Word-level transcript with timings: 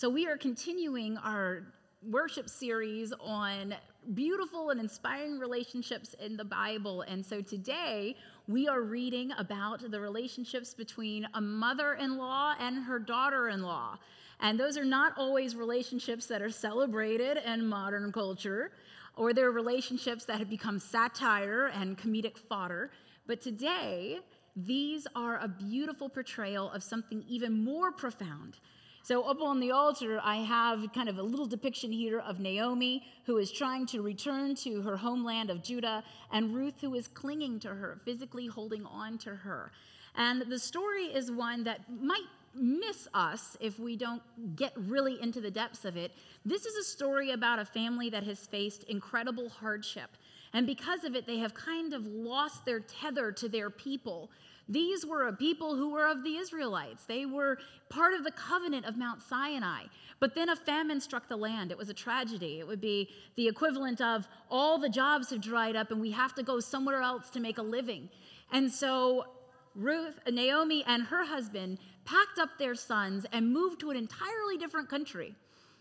So, 0.00 0.08
we 0.08 0.26
are 0.26 0.38
continuing 0.38 1.18
our 1.18 1.74
worship 2.08 2.48
series 2.48 3.12
on 3.20 3.74
beautiful 4.14 4.70
and 4.70 4.80
inspiring 4.80 5.38
relationships 5.38 6.14
in 6.14 6.38
the 6.38 6.44
Bible. 6.44 7.02
And 7.02 7.22
so 7.22 7.42
today 7.42 8.16
we 8.48 8.66
are 8.66 8.80
reading 8.80 9.30
about 9.36 9.90
the 9.90 10.00
relationships 10.00 10.72
between 10.72 11.28
a 11.34 11.40
mother 11.42 11.96
in 12.00 12.16
law 12.16 12.54
and 12.58 12.82
her 12.82 12.98
daughter 12.98 13.50
in 13.50 13.60
law. 13.60 13.98
And 14.40 14.58
those 14.58 14.78
are 14.78 14.86
not 14.86 15.12
always 15.18 15.54
relationships 15.54 16.24
that 16.28 16.40
are 16.40 16.48
celebrated 16.48 17.36
in 17.44 17.66
modern 17.66 18.10
culture, 18.10 18.72
or 19.18 19.34
they're 19.34 19.50
relationships 19.50 20.24
that 20.24 20.38
have 20.38 20.48
become 20.48 20.78
satire 20.78 21.66
and 21.74 21.98
comedic 21.98 22.38
fodder. 22.38 22.90
But 23.26 23.42
today, 23.42 24.20
these 24.56 25.06
are 25.14 25.36
a 25.40 25.48
beautiful 25.48 26.08
portrayal 26.08 26.70
of 26.70 26.82
something 26.82 27.22
even 27.28 27.62
more 27.62 27.92
profound 27.92 28.60
so, 29.02 29.22
up 29.22 29.40
on 29.40 29.60
the 29.60 29.70
altar, 29.70 30.20
I 30.22 30.36
have 30.36 30.92
kind 30.92 31.08
of 31.08 31.18
a 31.18 31.22
little 31.22 31.46
depiction 31.46 31.90
here 31.90 32.20
of 32.20 32.38
Naomi, 32.38 33.02
who 33.24 33.38
is 33.38 33.50
trying 33.50 33.86
to 33.86 34.02
return 34.02 34.54
to 34.56 34.82
her 34.82 34.96
homeland 34.96 35.48
of 35.50 35.62
Judah, 35.62 36.04
and 36.30 36.54
Ruth, 36.54 36.74
who 36.80 36.94
is 36.94 37.08
clinging 37.08 37.60
to 37.60 37.68
her, 37.68 37.98
physically 38.04 38.46
holding 38.46 38.84
on 38.84 39.16
to 39.18 39.34
her. 39.34 39.72
And 40.16 40.42
the 40.42 40.58
story 40.58 41.04
is 41.06 41.30
one 41.30 41.64
that 41.64 41.80
might 41.90 42.26
miss 42.54 43.08
us 43.14 43.56
if 43.60 43.78
we 43.78 43.96
don't 43.96 44.22
get 44.56 44.72
really 44.76 45.20
into 45.22 45.40
the 45.40 45.50
depths 45.50 45.84
of 45.84 45.96
it. 45.96 46.12
This 46.44 46.66
is 46.66 46.76
a 46.76 46.84
story 46.84 47.30
about 47.30 47.58
a 47.58 47.64
family 47.64 48.10
that 48.10 48.24
has 48.24 48.46
faced 48.46 48.84
incredible 48.84 49.48
hardship. 49.48 50.10
And 50.52 50.66
because 50.66 51.04
of 51.04 51.14
it, 51.14 51.26
they 51.26 51.38
have 51.38 51.54
kind 51.54 51.94
of 51.94 52.06
lost 52.06 52.64
their 52.64 52.80
tether 52.80 53.30
to 53.32 53.48
their 53.48 53.70
people. 53.70 54.30
These 54.70 55.04
were 55.04 55.26
a 55.26 55.32
people 55.32 55.74
who 55.74 55.90
were 55.90 56.06
of 56.06 56.22
the 56.22 56.36
Israelites. 56.36 57.04
They 57.04 57.26
were 57.26 57.58
part 57.88 58.14
of 58.14 58.22
the 58.22 58.30
covenant 58.30 58.86
of 58.86 58.96
Mount 58.96 59.20
Sinai. 59.20 59.86
But 60.20 60.36
then 60.36 60.48
a 60.48 60.54
famine 60.54 61.00
struck 61.00 61.28
the 61.28 61.36
land. 61.36 61.72
It 61.72 61.76
was 61.76 61.88
a 61.88 61.94
tragedy. 61.94 62.60
It 62.60 62.66
would 62.68 62.80
be 62.80 63.08
the 63.34 63.48
equivalent 63.48 64.00
of 64.00 64.28
all 64.48 64.78
the 64.78 64.88
jobs 64.88 65.30
have 65.30 65.40
dried 65.40 65.74
up 65.74 65.90
and 65.90 66.00
we 66.00 66.12
have 66.12 66.36
to 66.36 66.44
go 66.44 66.60
somewhere 66.60 67.02
else 67.02 67.30
to 67.30 67.40
make 67.40 67.58
a 67.58 67.62
living. 67.62 68.08
And 68.52 68.70
so 68.70 69.26
Ruth, 69.74 70.20
Naomi, 70.30 70.84
and 70.86 71.02
her 71.02 71.24
husband 71.24 71.78
packed 72.04 72.38
up 72.38 72.50
their 72.56 72.76
sons 72.76 73.26
and 73.32 73.52
moved 73.52 73.80
to 73.80 73.90
an 73.90 73.96
entirely 73.96 74.56
different 74.56 74.88
country. 74.88 75.34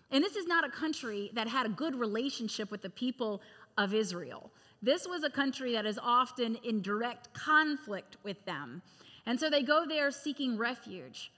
And 0.09 0.23
this 0.23 0.35
is 0.35 0.47
not 0.47 0.65
a 0.65 0.69
country 0.69 1.29
that 1.33 1.47
had 1.47 1.67
a 1.67 1.69
good 1.69 1.93
relationship 1.93 2.71
with 2.71 2.81
the 2.81 2.89
people 2.89 3.41
of 3.77 3.93
Israel. 3.93 4.51
This 4.81 5.07
was 5.07 5.23
a 5.23 5.29
country 5.29 5.73
that 5.73 5.85
is 5.85 5.99
often 6.01 6.55
in 6.63 6.81
direct 6.81 7.33
conflict 7.33 8.17
with 8.23 8.43
them. 8.45 8.81
And 9.25 9.39
so 9.39 9.49
they 9.49 9.61
go 9.61 9.85
there 9.87 10.09
seeking 10.11 10.57
refuge. 10.57 11.31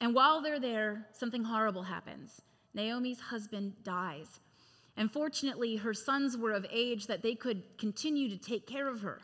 And 0.00 0.14
while 0.14 0.42
they're 0.42 0.60
there, 0.60 1.06
something 1.12 1.44
horrible 1.44 1.82
happens. 1.82 2.42
Naomi's 2.74 3.20
husband 3.20 3.72
dies. 3.82 4.40
And 4.96 5.10
fortunately, 5.10 5.76
her 5.76 5.94
sons 5.94 6.36
were 6.36 6.52
of 6.52 6.66
age 6.70 7.06
that 7.06 7.22
they 7.22 7.34
could 7.34 7.62
continue 7.78 8.28
to 8.28 8.36
take 8.36 8.66
care 8.66 8.88
of 8.88 9.00
her. 9.00 9.20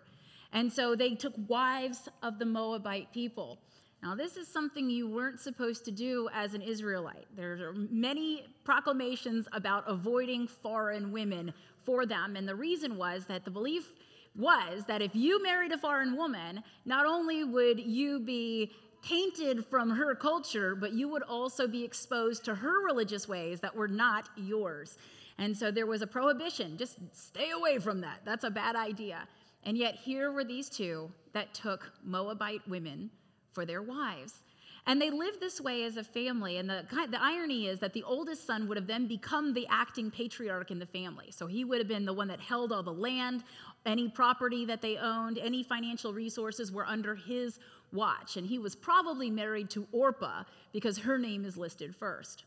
And 0.53 0.73
so 0.73 0.97
they 0.97 1.15
took 1.15 1.35
wives 1.47 2.09
of 2.23 2.39
the 2.39 2.47
Moabite 2.47 3.13
people. 3.13 3.59
Now, 4.03 4.15
this 4.15 4.37
is 4.37 4.47
something 4.47 4.89
you 4.89 5.09
weren't 5.09 5.41
supposed 5.41 5.85
to 5.87 5.91
do 5.91 6.29
as 6.33 6.55
an 6.55 6.63
Israelite. 6.63 7.27
There 7.37 7.69
are 7.69 7.73
many 7.73 8.47
proclamations 8.65 9.49
about 9.53 9.85
avoiding 9.89 10.47
foreign 10.47 11.11
women 11.11 11.53
for 11.89 12.05
them. 12.05 12.37
And 12.37 12.47
the 12.47 12.55
reason 12.55 12.99
was 12.99 13.25
that 13.25 13.47
the 13.47 13.51
belief 13.51 13.95
was 14.37 14.85
that 14.89 15.01
if 15.01 15.17
you 15.17 15.43
married 15.43 15.73
a 15.73 15.79
foreign 15.79 16.19
woman, 16.19 16.63
not 16.85 17.07
only 17.07 17.45
would 17.45 17.81
you 17.81 18.21
be 18.21 18.73
tainted 19.03 19.65
from 19.65 19.89
her 19.89 20.15
culture, 20.15 20.75
but 20.75 20.93
you 20.93 21.09
would 21.09 21.23
also 21.23 21.67
be 21.67 21.83
exposed 21.83 22.45
to 22.45 22.55
her 22.55 22.85
religious 22.85 23.27
ways 23.27 23.61
that 23.61 23.75
were 23.75 23.89
not 23.89 24.29
yours. 24.37 24.99
And 25.39 25.57
so 25.57 25.71
there 25.71 25.87
was 25.87 26.03
a 26.03 26.07
prohibition 26.07 26.77
just 26.77 26.99
stay 27.15 27.53
away 27.53 27.79
from 27.79 28.03
that. 28.03 28.21
That's 28.23 28.45
a 28.45 28.51
bad 28.51 28.77
idea. 28.77 29.27
And 29.65 29.79
yet, 29.79 29.95
here 29.95 30.31
were 30.31 30.45
these 30.45 30.69
two 30.69 31.11
that 31.33 31.55
took 31.55 31.91
Moabite 32.05 32.69
women 32.69 33.09
for 33.53 33.65
their 33.65 33.81
wives. 33.81 34.43
And 34.89 35.03
they 35.03 35.11
lived 35.11 35.39
this 35.39 35.61
way 35.61 35.85
as 35.85 35.99
a 35.99 36.03
family. 36.03 36.57
And 36.57 36.69
the, 36.69 36.83
the 37.11 37.23
irony 37.23 37.67
is 37.67 37.79
that 37.81 37.93
the 37.93 38.03
oldest 38.05 38.47
son 38.47 38.67
would 38.67 38.79
have 38.79 38.87
then 38.87 39.07
become 39.07 39.53
the 39.53 39.67
acting 39.71 40.11
patriarch 40.11 40.71
in 40.71 40.79
the 40.79 40.87
family. 40.87 41.31
So 41.31 41.47
he 41.47 41.63
would 41.63 41.79
have 41.79 41.89
been 41.89 42.07
the 42.07 42.15
one 42.15 42.29
that 42.29 42.41
held 42.41 42.73
all 42.73 42.83
the 42.83 42.91
land, 42.91 43.45
any 43.85 44.09
property 44.09 44.65
that 44.65 44.81
they 44.81 44.97
owned, 44.97 45.37
any 45.37 45.63
financial 45.63 46.15
resources 46.15 46.73
were 46.73 46.87
under 46.87 47.15
his 47.15 47.61
watch. 47.93 48.39
And 48.39 48.47
he 48.47 48.59
was 48.59 48.75
probably 48.75 49.31
married 49.31 49.69
to 49.71 49.87
Orpah 49.93 50.45
because 50.73 50.97
her 50.97 51.19
name 51.19 51.45
is 51.45 51.59
listed 51.59 51.95
first. 51.95 52.45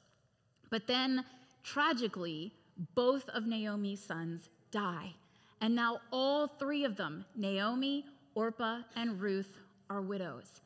But 0.72 0.88
then, 0.88 1.24
tragically, 1.64 2.54
both 2.96 3.30
of 3.30 3.46
Naomi's 3.46 4.04
sons 4.04 4.50
die. 4.72 5.14
And 5.62 5.76
now 5.76 6.00
all 6.12 6.48
three 6.48 6.86
of 6.86 6.96
them, 6.98 7.24
Naomi, 7.36 8.04
Orpah, 8.34 8.80
and 8.96 9.22
Ruth, 9.22 9.60
are 9.92 10.02
widows. 10.02 10.62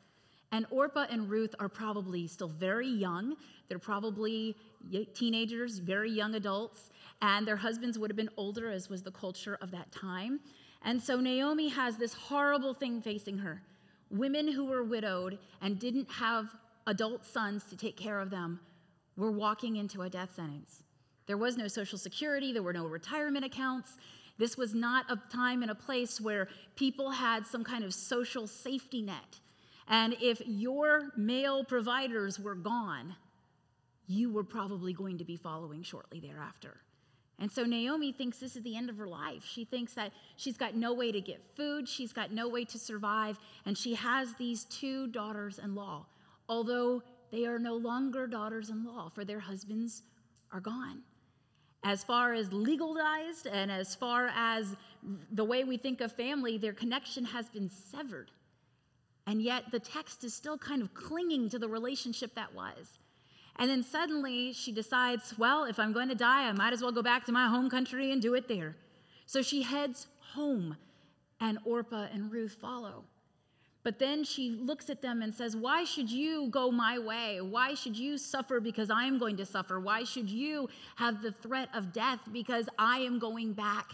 And 0.52 0.66
Orpah 0.70 1.06
and 1.10 1.28
Ruth 1.28 1.54
are 1.58 1.68
probably 1.68 2.26
still 2.26 2.48
very 2.48 2.88
young. 2.88 3.34
They're 3.68 3.78
probably 3.78 4.56
teenagers, 5.14 5.78
very 5.78 6.10
young 6.10 6.34
adults, 6.36 6.90
and 7.20 7.46
their 7.46 7.56
husbands 7.56 7.98
would 7.98 8.10
have 8.10 8.16
been 8.16 8.30
older, 8.36 8.70
as 8.70 8.88
was 8.88 9.02
the 9.02 9.10
culture 9.10 9.58
of 9.60 9.70
that 9.72 9.90
time. 9.90 10.40
And 10.82 11.02
so 11.02 11.20
Naomi 11.20 11.68
has 11.68 11.96
this 11.96 12.14
horrible 12.14 12.74
thing 12.74 13.00
facing 13.00 13.38
her. 13.38 13.62
Women 14.10 14.46
who 14.52 14.64
were 14.64 14.84
widowed 14.84 15.38
and 15.60 15.78
didn't 15.80 16.10
have 16.10 16.54
adult 16.86 17.24
sons 17.24 17.64
to 17.64 17.76
take 17.76 17.96
care 17.96 18.20
of 18.20 18.30
them 18.30 18.60
were 19.16 19.32
walking 19.32 19.76
into 19.76 20.02
a 20.02 20.10
death 20.10 20.36
sentence. 20.36 20.84
There 21.26 21.36
was 21.36 21.56
no 21.56 21.66
social 21.66 21.98
security, 21.98 22.52
there 22.52 22.62
were 22.62 22.72
no 22.72 22.86
retirement 22.86 23.44
accounts. 23.44 23.96
This 24.38 24.56
was 24.56 24.74
not 24.74 25.10
a 25.10 25.20
time 25.32 25.62
and 25.62 25.70
a 25.70 25.74
place 25.74 26.20
where 26.20 26.48
people 26.76 27.10
had 27.10 27.46
some 27.46 27.64
kind 27.64 27.82
of 27.82 27.92
social 27.92 28.46
safety 28.46 29.02
net. 29.02 29.40
And 29.88 30.16
if 30.20 30.42
your 30.46 31.10
male 31.16 31.64
providers 31.64 32.38
were 32.38 32.54
gone, 32.54 33.14
you 34.06 34.32
were 34.32 34.44
probably 34.44 34.92
going 34.92 35.18
to 35.18 35.24
be 35.24 35.36
following 35.36 35.82
shortly 35.82 36.20
thereafter. 36.20 36.78
And 37.38 37.52
so 37.52 37.64
Naomi 37.64 38.12
thinks 38.12 38.38
this 38.38 38.56
is 38.56 38.62
the 38.62 38.76
end 38.76 38.88
of 38.88 38.96
her 38.96 39.06
life. 39.06 39.44
She 39.44 39.64
thinks 39.64 39.92
that 39.94 40.12
she's 40.36 40.56
got 40.56 40.74
no 40.74 40.94
way 40.94 41.12
to 41.12 41.20
get 41.20 41.42
food, 41.54 41.88
she's 41.88 42.12
got 42.12 42.32
no 42.32 42.48
way 42.48 42.64
to 42.64 42.78
survive, 42.78 43.38
and 43.66 43.76
she 43.76 43.94
has 43.94 44.34
these 44.34 44.64
two 44.64 45.08
daughters 45.08 45.58
in 45.58 45.74
law, 45.74 46.06
although 46.48 47.02
they 47.30 47.44
are 47.44 47.58
no 47.58 47.74
longer 47.74 48.26
daughters 48.26 48.70
in 48.70 48.84
law, 48.84 49.10
for 49.10 49.24
their 49.24 49.40
husbands 49.40 50.02
are 50.52 50.60
gone. 50.60 51.02
As 51.84 52.02
far 52.02 52.32
as 52.32 52.52
legalized 52.52 53.46
and 53.46 53.70
as 53.70 53.94
far 53.94 54.30
as 54.34 54.74
the 55.30 55.44
way 55.44 55.62
we 55.62 55.76
think 55.76 56.00
of 56.00 56.12
family, 56.12 56.56
their 56.56 56.72
connection 56.72 57.24
has 57.24 57.48
been 57.50 57.68
severed. 57.68 58.30
And 59.26 59.42
yet 59.42 59.64
the 59.72 59.80
text 59.80 60.22
is 60.24 60.34
still 60.34 60.56
kind 60.56 60.82
of 60.82 60.94
clinging 60.94 61.48
to 61.50 61.58
the 61.58 61.68
relationship 61.68 62.34
that 62.34 62.54
was. 62.54 62.98
And 63.56 63.70
then 63.70 63.82
suddenly 63.82 64.52
she 64.52 64.70
decides, 64.70 65.36
well, 65.38 65.64
if 65.64 65.78
I'm 65.78 65.92
going 65.92 66.08
to 66.08 66.14
die, 66.14 66.48
I 66.48 66.52
might 66.52 66.72
as 66.72 66.82
well 66.82 66.92
go 66.92 67.02
back 67.02 67.24
to 67.26 67.32
my 67.32 67.48
home 67.48 67.70
country 67.70 68.12
and 68.12 68.20
do 68.20 68.34
it 68.34 68.48
there. 68.48 68.76
So 69.24 69.42
she 69.42 69.62
heads 69.62 70.06
home, 70.34 70.76
and 71.40 71.58
Orpah 71.64 72.06
and 72.12 72.30
Ruth 72.30 72.56
follow. 72.60 73.04
But 73.82 73.98
then 73.98 74.24
she 74.24 74.50
looks 74.50 74.90
at 74.90 75.00
them 75.00 75.22
and 75.22 75.32
says, 75.32 75.56
Why 75.56 75.84
should 75.84 76.10
you 76.10 76.48
go 76.48 76.70
my 76.70 76.98
way? 76.98 77.40
Why 77.40 77.74
should 77.74 77.96
you 77.96 78.18
suffer 78.18 78.60
because 78.60 78.90
I 78.90 79.04
am 79.04 79.18
going 79.18 79.36
to 79.36 79.46
suffer? 79.46 79.78
Why 79.78 80.02
should 80.02 80.28
you 80.28 80.68
have 80.96 81.22
the 81.22 81.30
threat 81.30 81.68
of 81.72 81.92
death 81.92 82.18
because 82.32 82.68
I 82.78 82.98
am 82.98 83.18
going 83.18 83.52
back 83.52 83.92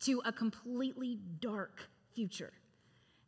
to 0.00 0.20
a 0.24 0.32
completely 0.32 1.18
dark 1.40 1.80
future? 2.12 2.52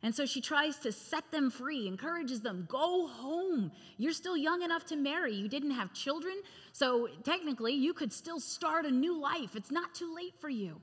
And 0.03 0.13
so 0.13 0.25
she 0.25 0.41
tries 0.41 0.75
to 0.79 0.91
set 0.91 1.31
them 1.31 1.49
free, 1.49 1.87
encourages 1.87 2.41
them, 2.41 2.67
go 2.69 3.07
home. 3.07 3.71
You're 3.97 4.11
still 4.11 4.35
young 4.35 4.61
enough 4.61 4.85
to 4.87 4.97
marry. 4.97 5.33
You 5.33 5.47
didn't 5.47 5.71
have 5.71 5.93
children, 5.93 6.35
so 6.73 7.07
technically 7.23 7.71
you 7.71 7.93
could 7.93 8.11
still 8.11 8.41
start 8.41 8.85
a 8.85 8.91
new 8.91 9.17
life. 9.17 9.55
It's 9.55 9.71
not 9.71 9.95
too 9.95 10.13
late 10.13 10.33
for 10.41 10.49
you. 10.49 10.81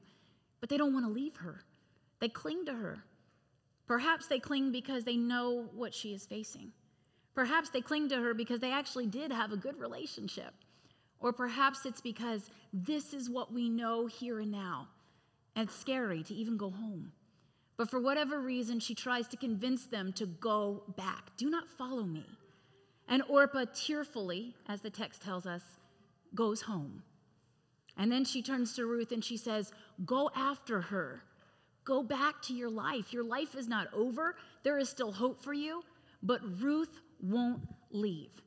But 0.61 0.71
they 0.71 0.79
don't 0.79 0.95
want 0.95 1.07
to 1.07 1.13
leave 1.13 1.37
her, 1.37 1.63
they 2.19 2.29
cling 2.29 2.65
to 2.67 2.73
her. 2.73 3.05
Perhaps 3.87 4.27
they 4.27 4.39
cling 4.39 4.73
because 4.73 5.05
they 5.05 5.17
know 5.17 5.69
what 5.75 5.93
she 5.93 6.15
is 6.15 6.25
facing. 6.25 6.73
Perhaps 7.35 7.71
they 7.71 7.81
cling 7.81 8.09
to 8.11 8.17
her 8.17 8.35
because 8.35 8.61
they 8.61 8.73
actually 8.73 9.07
did 9.07 9.33
have 9.33 9.53
a 9.53 9.57
good 9.57 9.79
relationship. 9.79 10.55
Or 11.19 11.33
perhaps 11.33 11.85
it's 11.85 12.01
because 12.01 12.51
this 12.73 13.13
is 13.13 13.29
what 13.29 13.53
we 13.53 13.69
know 13.69 14.07
here 14.07 14.41
and 14.41 14.51
now, 14.51 14.89
and 15.57 15.69
it's 15.69 15.79
scary 15.79 16.23
to 16.23 16.35
even 16.35 16.57
go 16.57 16.71
home. 16.71 17.13
But 17.81 17.89
for 17.89 17.99
whatever 17.99 18.41
reason, 18.41 18.79
she 18.79 18.95
tries 18.95 19.27
to 19.29 19.39
convince 19.39 19.87
them 19.87 20.13
to 20.13 20.27
go 20.27 20.83
back. 20.99 21.35
Do 21.39 21.49
not 21.49 21.67
follow 21.67 22.03
me. 22.03 22.27
And 23.09 23.23
Orpah 23.27 23.65
tearfully, 23.75 24.55
as 24.69 24.83
the 24.83 24.91
text 24.91 25.23
tells 25.23 25.47
us, 25.47 25.63
goes 26.35 26.61
home. 26.61 27.03
And 27.97 28.13
then 28.13 28.27
she 28.27 28.43
turns 28.43 28.75
to 28.75 28.85
Ruth 28.85 29.13
and 29.13 29.25
she 29.25 29.39
says, 29.39 29.73
Go 30.05 30.31
after 30.37 30.83
her. 30.83 31.23
Go 31.85 32.03
back 32.03 32.43
to 32.43 32.53
your 32.53 32.69
life. 32.69 33.15
Your 33.15 33.25
life 33.25 33.55
is 33.55 33.67
not 33.67 33.89
over. 33.95 34.37
There 34.63 34.77
is 34.77 34.91
still 34.91 35.11
hope 35.11 35.43
for 35.43 35.55
you. 35.55 35.83
But 36.23 36.43
Ruth 36.61 37.01
won't 37.23 37.63
leave. 37.91 38.43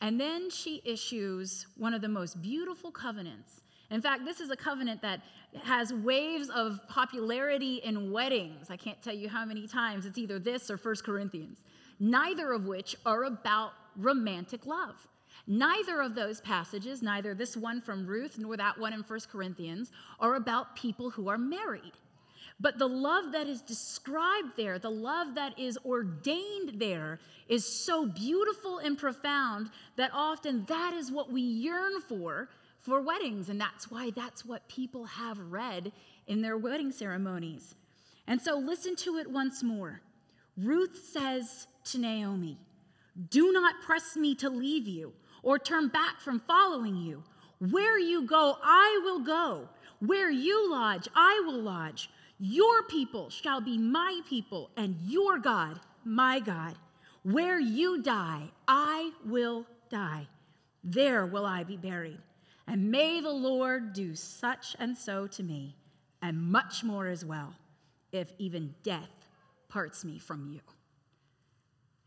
And 0.00 0.20
then 0.20 0.48
she 0.48 0.80
issues 0.84 1.66
one 1.76 1.92
of 1.92 2.02
the 2.02 2.08
most 2.08 2.40
beautiful 2.40 2.92
covenants. 2.92 3.62
In 3.90 4.02
fact, 4.02 4.24
this 4.24 4.40
is 4.40 4.50
a 4.50 4.56
covenant 4.56 5.00
that 5.02 5.20
has 5.62 5.92
waves 5.92 6.50
of 6.50 6.80
popularity 6.88 7.76
in 7.84 8.10
weddings. 8.10 8.70
I 8.70 8.76
can't 8.76 9.00
tell 9.00 9.14
you 9.14 9.28
how 9.28 9.44
many 9.44 9.66
times 9.66 10.06
it's 10.06 10.18
either 10.18 10.38
this 10.38 10.70
or 10.70 10.76
First 10.76 11.04
Corinthians, 11.04 11.58
neither 12.00 12.52
of 12.52 12.66
which 12.66 12.96
are 13.06 13.24
about 13.24 13.72
romantic 13.96 14.66
love. 14.66 14.96
Neither 15.46 16.00
of 16.00 16.14
those 16.16 16.40
passages, 16.40 17.02
neither 17.02 17.32
this 17.32 17.56
one 17.56 17.80
from 17.80 18.06
Ruth 18.06 18.36
nor 18.38 18.56
that 18.56 18.78
one 18.78 18.92
in 18.92 19.04
First 19.04 19.30
Corinthians, 19.30 19.92
are 20.18 20.34
about 20.34 20.74
people 20.74 21.10
who 21.10 21.28
are 21.28 21.38
married. 21.38 21.92
But 22.58 22.78
the 22.78 22.88
love 22.88 23.32
that 23.32 23.46
is 23.46 23.60
described 23.60 24.56
there, 24.56 24.78
the 24.78 24.90
love 24.90 25.34
that 25.34 25.58
is 25.58 25.78
ordained 25.84 26.80
there, 26.80 27.20
is 27.48 27.64
so 27.66 28.06
beautiful 28.06 28.78
and 28.78 28.98
profound 28.98 29.70
that 29.96 30.10
often 30.12 30.64
that 30.66 30.94
is 30.94 31.12
what 31.12 31.30
we 31.30 31.42
yearn 31.42 32.00
for 32.00 32.48
for 32.86 33.00
weddings. 33.00 33.48
And 33.48 33.60
that's 33.60 33.90
why 33.90 34.10
that's 34.10 34.46
what 34.46 34.68
people 34.68 35.04
have 35.04 35.38
read 35.38 35.92
in 36.26 36.40
their 36.40 36.56
wedding 36.56 36.92
ceremonies. 36.92 37.74
And 38.26 38.40
so 38.40 38.56
listen 38.56 38.96
to 38.96 39.16
it 39.18 39.30
once 39.30 39.62
more. 39.62 40.00
Ruth 40.56 40.96
says 41.12 41.66
to 41.84 41.98
Naomi, 41.98 42.58
Do 43.30 43.52
not 43.52 43.82
press 43.84 44.16
me 44.16 44.34
to 44.36 44.48
leave 44.48 44.86
you 44.86 45.12
or 45.42 45.58
turn 45.58 45.88
back 45.88 46.20
from 46.20 46.40
following 46.40 46.96
you. 46.96 47.22
Where 47.58 47.98
you 47.98 48.26
go, 48.26 48.56
I 48.62 49.00
will 49.04 49.20
go. 49.20 49.68
Where 50.00 50.30
you 50.30 50.70
lodge, 50.70 51.08
I 51.14 51.42
will 51.44 51.60
lodge. 51.60 52.10
Your 52.38 52.82
people 52.82 53.30
shall 53.30 53.62
be 53.62 53.78
my 53.78 54.20
people, 54.28 54.70
and 54.76 54.94
your 55.06 55.38
God, 55.38 55.80
my 56.04 56.38
God. 56.38 56.74
Where 57.22 57.58
you 57.58 58.02
die, 58.02 58.42
I 58.68 59.12
will 59.24 59.64
die. 59.90 60.26
There 60.84 61.24
will 61.24 61.46
I 61.46 61.64
be 61.64 61.78
buried. 61.78 62.18
And 62.66 62.90
may 62.90 63.20
the 63.20 63.30
Lord 63.30 63.92
do 63.92 64.14
such 64.14 64.74
and 64.78 64.96
so 64.96 65.26
to 65.28 65.42
me, 65.42 65.76
and 66.20 66.38
much 66.38 66.82
more 66.82 67.06
as 67.06 67.24
well, 67.24 67.54
if 68.12 68.32
even 68.38 68.74
death 68.82 69.28
parts 69.68 70.04
me 70.04 70.18
from 70.18 70.46
you. 70.46 70.60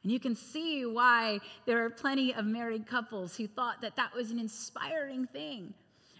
And 0.03 0.11
you 0.11 0.19
can 0.19 0.35
see 0.35 0.85
why 0.85 1.39
there 1.65 1.83
are 1.85 1.89
plenty 1.89 2.33
of 2.33 2.45
married 2.45 2.87
couples 2.87 3.35
who 3.35 3.47
thought 3.47 3.81
that 3.81 3.95
that 3.97 4.13
was 4.13 4.31
an 4.31 4.39
inspiring 4.39 5.27
thing. 5.27 5.73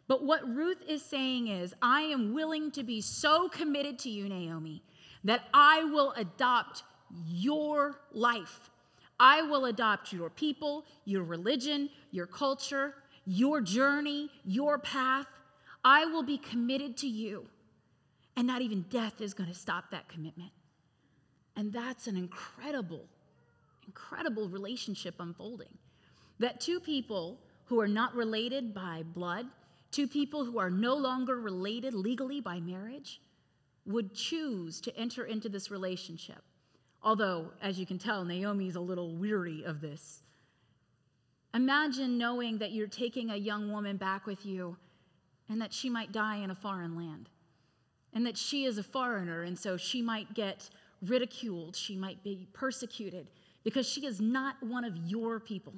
But 0.08 0.24
what 0.24 0.48
Ruth 0.48 0.84
is 0.88 1.02
saying 1.04 1.48
is, 1.48 1.74
I 1.82 2.02
am 2.02 2.34
willing 2.34 2.72
to 2.72 2.84
be 2.84 3.00
so 3.00 3.48
committed 3.48 4.00
to 4.00 4.10
you, 4.10 4.28
Naomi, 4.28 4.82
that 5.24 5.44
I 5.54 5.84
will 5.84 6.14
adopt 6.14 6.84
your 7.28 8.00
life. 8.12 8.70
I 9.20 9.42
will 9.44 9.66
adopt 9.66 10.14
your 10.14 10.30
people, 10.30 10.86
your 11.06 11.24
religion, 11.24 11.90
your 12.12 12.26
culture, 12.26 12.96
your 13.26 13.62
journey, 13.62 14.30
your 14.44 14.78
path. 14.78 15.28
I 15.84 16.06
will 16.06 16.24
be 16.24 16.38
committed 16.38 16.98
to 16.98 17.08
you. 17.08 17.48
And 18.36 18.48
not 18.48 18.62
even 18.62 18.84
death 18.90 19.22
is 19.22 19.34
going 19.34 19.50
to 19.50 19.56
stop 19.56 19.92
that 19.92 20.08
commitment. 20.08 20.52
And 21.56 21.74
that's 21.74 22.08
an 22.08 22.16
incredible, 22.16 23.06
incredible 23.86 24.48
relationship 24.48 25.16
unfolding. 25.20 25.78
That 26.40 26.62
two 26.62 26.80
people 26.80 27.40
who 27.66 27.80
are 27.82 27.88
not 27.88 28.16
related 28.16 28.74
by 28.74 29.04
blood, 29.04 29.46
two 29.92 30.08
people 30.08 30.46
who 30.46 30.58
are 30.58 30.70
no 30.70 30.96
longer 30.96 31.40
related 31.40 31.94
legally 31.94 32.40
by 32.40 32.60
marriage 32.60 33.22
would 33.86 34.14
choose 34.14 34.80
to 34.82 34.96
enter 34.98 35.26
into 35.26 35.50
this 35.50 35.70
relationship. 35.70 36.42
Although, 37.02 37.52
as 37.62 37.80
you 37.80 37.86
can 37.86 37.98
tell, 37.98 38.24
Naomi's 38.24 38.76
a 38.76 38.82
little 38.82 39.16
weary 39.16 39.64
of 39.64 39.82
this. 39.82 40.22
Imagine 41.54 42.18
knowing 42.18 42.60
that 42.60 42.72
you're 42.72 42.88
taking 42.88 43.30
a 43.30 43.36
young 43.36 43.72
woman 43.72 43.98
back 43.98 44.26
with 44.26 44.46
you 44.46 44.78
and 45.50 45.62
that 45.62 45.74
she 45.74 45.90
might 45.90 46.12
die 46.12 46.38
in 46.38 46.52
a 46.52 46.56
foreign 46.56 46.96
land, 46.96 47.28
and 48.14 48.26
that 48.26 48.38
she 48.38 48.66
is 48.66 48.78
a 48.78 48.84
foreigner, 48.84 49.42
and 49.42 49.58
so 49.58 49.78
she 49.78 50.02
might 50.02 50.36
get 50.36 50.70
ridiculed, 51.02 51.76
she 51.76 51.96
might 51.96 52.24
be 52.24 52.48
persecuted 52.54 53.28
because 53.64 53.88
she 53.88 54.06
is 54.06 54.22
not 54.22 54.62
one 54.62 54.84
of 54.84 54.96
your 54.96 55.40
people. 55.40 55.74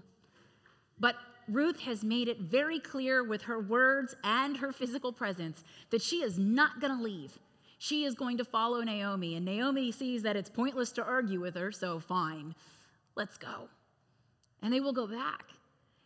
But 1.00 1.16
Ruth 1.48 1.80
has 1.80 2.04
made 2.04 2.28
it 2.28 2.40
very 2.40 2.80
clear 2.80 3.24
with 3.24 3.44
her 3.44 3.60
words 3.60 4.16
and 4.24 4.58
her 4.58 4.72
physical 4.72 5.12
presence 5.12 5.64
that 5.90 6.02
she 6.02 6.18
is 6.18 6.38
not 6.38 6.80
going 6.80 6.96
to 6.96 7.04
leave. 7.04 7.40
She 7.78 8.04
is 8.04 8.14
going 8.14 8.38
to 8.38 8.46
follow 8.46 8.82
Naomi, 8.82 9.36
and 9.36 9.46
Naomi 9.46 9.92
sees 9.92 10.22
that 10.24 10.36
it's 10.36 10.50
pointless 10.50 10.92
to 10.94 11.04
argue 11.04 11.40
with 11.40 11.56
her, 11.56 11.72
so 11.72 12.00
fine, 12.00 12.56
let's 13.16 13.38
go. 13.38 13.70
And 14.62 14.72
they 14.72 14.80
will 14.80 14.94
go 14.94 15.08
back. 15.08 15.46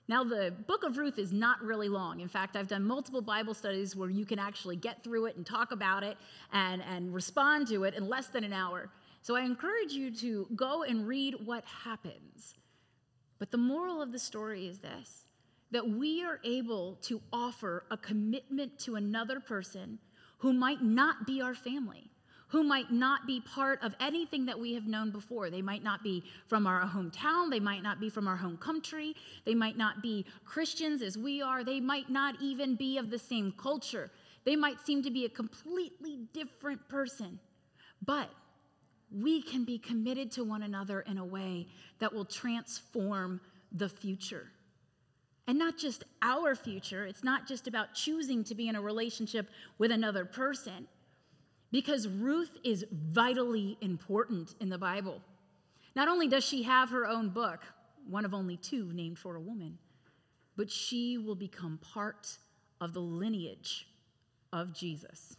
Now, 0.07 0.23
the 0.23 0.53
book 0.67 0.83
of 0.83 0.97
Ruth 0.97 1.17
is 1.17 1.33
not 1.33 1.61
really 1.63 1.89
long. 1.89 2.19
In 2.19 2.27
fact, 2.27 2.55
I've 2.55 2.67
done 2.67 2.83
multiple 2.83 3.21
Bible 3.21 3.55
studies 3.55 3.95
where 3.95 4.09
you 4.09 4.25
can 4.25 4.37
actually 4.37 4.75
get 4.75 5.03
through 5.03 5.25
it 5.25 5.35
and 5.35 5.45
talk 5.45 5.71
about 5.71 6.03
it 6.03 6.17
and, 6.53 6.83
and 6.83 7.13
respond 7.13 7.67
to 7.69 7.85
it 7.85 7.95
in 7.95 8.07
less 8.07 8.27
than 8.27 8.43
an 8.43 8.53
hour. 8.53 8.89
So 9.21 9.35
I 9.35 9.41
encourage 9.41 9.93
you 9.93 10.11
to 10.17 10.47
go 10.55 10.83
and 10.83 11.07
read 11.07 11.35
what 11.43 11.65
happens. 11.65 12.53
But 13.39 13.49
the 13.49 13.57
moral 13.57 14.01
of 14.01 14.11
the 14.11 14.19
story 14.19 14.67
is 14.67 14.79
this 14.79 15.25
that 15.71 15.89
we 15.89 16.23
are 16.23 16.39
able 16.45 16.95
to 17.01 17.19
offer 17.33 17.85
a 17.89 17.97
commitment 17.97 18.77
to 18.79 18.95
another 18.95 19.39
person 19.39 19.97
who 20.37 20.53
might 20.53 20.83
not 20.83 21.25
be 21.25 21.41
our 21.41 21.55
family, 21.55 22.11
who 22.47 22.63
might 22.63 22.91
not 22.91 23.25
be 23.25 23.41
part 23.41 23.81
of 23.81 23.95
anything 23.99 24.45
that 24.45 24.59
we 24.59 24.73
have 24.73 24.87
known 24.87 25.11
before. 25.11 25.49
They 25.49 25.61
might 25.61 25.83
not 25.83 26.03
be 26.03 26.23
from 26.47 26.67
our 26.67 26.81
hometown, 26.81 27.49
they 27.49 27.59
might 27.59 27.83
not 27.83 27.99
be 27.99 28.09
from 28.09 28.27
our 28.27 28.35
home 28.35 28.57
country, 28.57 29.15
they 29.45 29.55
might 29.55 29.77
not 29.77 30.01
be 30.01 30.25
Christians 30.45 31.01
as 31.01 31.17
we 31.17 31.41
are, 31.41 31.63
they 31.63 31.79
might 31.79 32.09
not 32.09 32.35
even 32.41 32.75
be 32.75 32.97
of 32.97 33.09
the 33.09 33.19
same 33.19 33.53
culture. 33.57 34.11
They 34.45 34.55
might 34.55 34.79
seem 34.85 35.01
to 35.03 35.11
be 35.11 35.25
a 35.25 35.29
completely 35.29 36.19
different 36.31 36.87
person. 36.87 37.39
But 38.05 38.29
we 39.11 39.41
can 39.41 39.65
be 39.65 39.77
committed 39.79 40.31
to 40.33 40.43
one 40.43 40.63
another 40.63 41.01
in 41.01 41.17
a 41.17 41.25
way 41.25 41.67
that 41.99 42.13
will 42.13 42.25
transform 42.25 43.41
the 43.71 43.89
future. 43.89 44.51
And 45.47 45.59
not 45.59 45.77
just 45.77 46.03
our 46.21 46.55
future, 46.55 47.05
it's 47.05 47.23
not 47.23 47.47
just 47.47 47.67
about 47.67 47.93
choosing 47.93 48.43
to 48.45 48.55
be 48.55 48.67
in 48.67 48.75
a 48.75 48.81
relationship 48.81 49.49
with 49.77 49.91
another 49.91 50.25
person, 50.25 50.87
because 51.75 52.07
Ruth 52.07 52.57
is 52.63 52.85
vitally 52.89 53.77
important 53.81 54.55
in 54.61 54.69
the 54.69 54.77
Bible. 54.77 55.21
Not 55.93 56.07
only 56.07 56.25
does 56.25 56.45
she 56.45 56.63
have 56.63 56.89
her 56.91 57.05
own 57.05 57.27
book, 57.27 57.63
one 58.07 58.23
of 58.23 58.33
only 58.33 58.55
two 58.55 58.93
named 58.93 59.19
for 59.19 59.35
a 59.35 59.41
woman, 59.41 59.77
but 60.55 60.71
she 60.71 61.17
will 61.17 61.35
become 61.35 61.77
part 61.79 62.37
of 62.79 62.93
the 62.93 63.01
lineage 63.01 63.89
of 64.53 64.71
Jesus. 64.73 65.35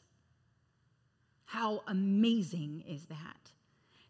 How 1.46 1.82
amazing 1.86 2.84
is 2.86 3.06
that? 3.06 3.52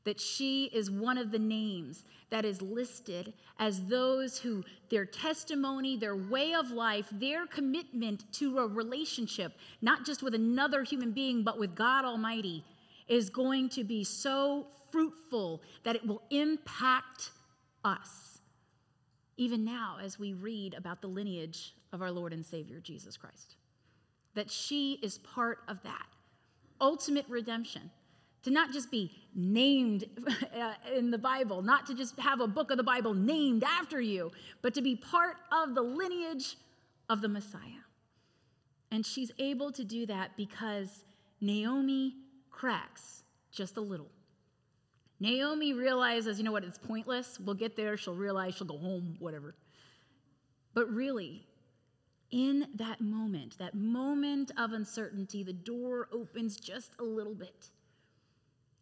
That 0.06 0.20
she 0.20 0.70
is 0.72 0.88
one 0.88 1.18
of 1.18 1.32
the 1.32 1.38
names 1.38 2.04
that 2.30 2.44
is 2.44 2.62
listed 2.62 3.34
as 3.58 3.84
those 3.86 4.38
who 4.38 4.64
their 4.88 5.04
testimony, 5.04 5.96
their 5.96 6.16
way 6.16 6.54
of 6.54 6.70
life, 6.70 7.08
their 7.10 7.46
commitment 7.46 8.24
to 8.32 8.58
a 8.58 8.66
relationship, 8.66 9.52
not 9.82 10.06
just 10.06 10.22
with 10.22 10.34
another 10.34 10.84
human 10.84 11.10
being, 11.10 11.42
but 11.42 11.58
with 11.58 11.74
God 11.74 12.04
Almighty, 12.04 12.64
is 13.08 13.28
going 13.30 13.68
to 13.70 13.82
be 13.82 14.04
so 14.04 14.68
fruitful 14.92 15.60
that 15.82 15.96
it 15.96 16.06
will 16.06 16.22
impact 16.30 17.30
us. 17.84 18.38
Even 19.36 19.64
now, 19.64 19.98
as 20.00 20.18
we 20.20 20.32
read 20.32 20.74
about 20.74 21.02
the 21.02 21.08
lineage 21.08 21.74
of 21.92 22.00
our 22.00 22.12
Lord 22.12 22.32
and 22.32 22.46
Savior 22.46 22.78
Jesus 22.78 23.16
Christ, 23.16 23.56
that 24.34 24.50
she 24.50 25.00
is 25.02 25.18
part 25.18 25.58
of 25.66 25.82
that 25.82 26.06
ultimate 26.80 27.26
redemption 27.28 27.90
to 28.46 28.52
not 28.52 28.72
just 28.72 28.92
be 28.92 29.10
named 29.34 30.04
uh, 30.56 30.74
in 30.96 31.10
the 31.10 31.18
Bible, 31.18 31.62
not 31.62 31.84
to 31.86 31.94
just 31.94 32.16
have 32.20 32.40
a 32.40 32.46
book 32.46 32.70
of 32.70 32.76
the 32.76 32.84
Bible 32.84 33.12
named 33.12 33.64
after 33.64 34.00
you, 34.00 34.30
but 34.62 34.72
to 34.74 34.82
be 34.82 34.94
part 34.94 35.36
of 35.52 35.74
the 35.74 35.82
lineage 35.82 36.56
of 37.10 37.20
the 37.20 37.28
Messiah. 37.28 37.82
And 38.92 39.04
she's 39.04 39.32
able 39.40 39.72
to 39.72 39.82
do 39.82 40.06
that 40.06 40.36
because 40.36 41.04
Naomi 41.40 42.14
cracks 42.50 43.24
just 43.50 43.76
a 43.76 43.80
little. 43.80 44.10
Naomi 45.18 45.72
realizes, 45.72 46.38
you 46.38 46.44
know 46.44 46.52
what, 46.52 46.62
it's 46.62 46.78
pointless. 46.78 47.40
We'll 47.40 47.56
get 47.56 47.76
there. 47.76 47.96
She'll 47.96 48.14
realize 48.14 48.54
she'll 48.54 48.66
go 48.68 48.78
home, 48.78 49.16
whatever. 49.18 49.56
But 50.72 50.88
really, 50.92 51.46
In 52.30 52.68
that 52.74 53.00
moment, 53.00 53.58
that 53.58 53.74
moment 53.74 54.52
of 54.58 54.72
uncertainty, 54.72 55.42
the 55.42 55.52
door 55.52 56.08
opens 56.12 56.56
just 56.56 56.92
a 56.98 57.04
little 57.04 57.34
bit. 57.34 57.70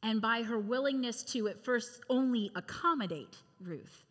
And 0.04 0.20
by 0.20 0.42
her 0.42 0.58
willingness 0.58 1.22
to 1.32 1.48
at 1.48 1.64
first 1.64 2.02
only 2.10 2.50
accommodate 2.54 3.38
Ruth, 3.58 4.04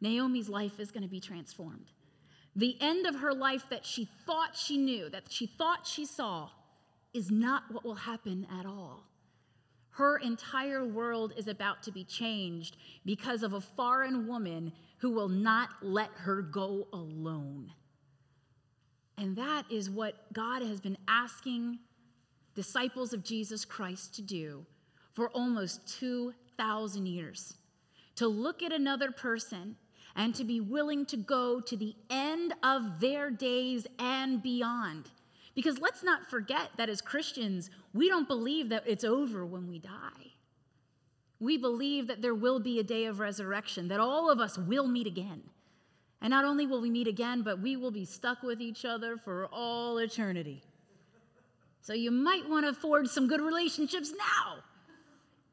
Naomi's 0.00 0.48
life 0.48 0.80
is 0.80 0.90
going 0.90 1.04
to 1.04 1.08
be 1.08 1.20
transformed. 1.20 1.92
The 2.56 2.76
end 2.80 3.06
of 3.06 3.14
her 3.14 3.32
life 3.32 3.64
that 3.70 3.86
she 3.86 4.08
thought 4.26 4.56
she 4.56 4.76
knew, 4.76 5.08
that 5.10 5.30
she 5.30 5.46
thought 5.46 5.86
she 5.86 6.04
saw, 6.04 6.50
is 7.14 7.30
not 7.30 7.62
what 7.70 7.84
will 7.84 7.94
happen 7.94 8.48
at 8.58 8.66
all. 8.66 9.04
Her 9.90 10.16
entire 10.16 10.84
world 10.84 11.34
is 11.36 11.46
about 11.46 11.84
to 11.84 11.92
be 11.92 12.02
changed 12.02 12.76
because 13.06 13.44
of 13.44 13.52
a 13.52 13.60
foreign 13.60 14.26
woman 14.26 14.72
who 14.98 15.10
will 15.10 15.28
not 15.28 15.68
let 15.82 16.10
her 16.16 16.42
go 16.42 16.88
alone. 16.92 17.72
And 19.16 19.36
that 19.36 19.70
is 19.70 19.88
what 19.88 20.32
God 20.32 20.62
has 20.62 20.80
been 20.80 20.98
asking 21.06 21.78
disciples 22.56 23.12
of 23.12 23.22
Jesus 23.22 23.64
Christ 23.64 24.16
to 24.16 24.22
do 24.22 24.66
for 25.14 25.28
almost 25.30 25.98
2,000 26.00 27.06
years 27.06 27.54
to 28.16 28.26
look 28.28 28.62
at 28.62 28.72
another 28.72 29.10
person 29.10 29.76
and 30.14 30.34
to 30.34 30.44
be 30.44 30.60
willing 30.60 31.06
to 31.06 31.16
go 31.16 31.60
to 31.60 31.76
the 31.76 31.94
end 32.10 32.54
of 32.62 33.00
their 33.00 33.30
days 33.30 33.86
and 33.98 34.42
beyond 34.42 35.10
because 35.54 35.78
let's 35.78 36.02
not 36.02 36.30
forget 36.30 36.70
that 36.76 36.88
as 36.88 37.00
Christians, 37.00 37.70
we 37.92 38.08
don't 38.08 38.28
believe 38.28 38.70
that 38.70 38.84
it's 38.86 39.04
over 39.04 39.44
when 39.44 39.68
we 39.68 39.78
die. 39.78 40.32
We 41.40 41.58
believe 41.58 42.06
that 42.06 42.22
there 42.22 42.34
will 42.34 42.60
be 42.60 42.78
a 42.78 42.84
day 42.84 43.06
of 43.06 43.18
resurrection, 43.18 43.88
that 43.88 44.00
all 44.00 44.30
of 44.30 44.40
us 44.40 44.56
will 44.56 44.86
meet 44.86 45.06
again. 45.06 45.42
And 46.20 46.30
not 46.30 46.44
only 46.44 46.66
will 46.66 46.80
we 46.80 46.90
meet 46.90 47.08
again, 47.08 47.42
but 47.42 47.60
we 47.60 47.76
will 47.76 47.90
be 47.90 48.04
stuck 48.04 48.42
with 48.42 48.60
each 48.60 48.84
other 48.84 49.16
for 49.16 49.46
all 49.52 49.98
eternity. 49.98 50.62
So 51.80 51.92
you 51.92 52.12
might 52.12 52.48
want 52.48 52.64
to 52.64 52.72
forge 52.72 53.08
some 53.08 53.26
good 53.26 53.40
relationships 53.40 54.12
now. 54.16 54.62